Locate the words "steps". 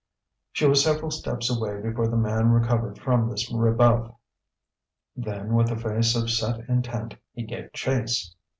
1.11-1.47